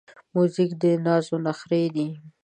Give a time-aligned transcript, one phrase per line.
[0.35, 2.07] موزیک د نازو نخری دی.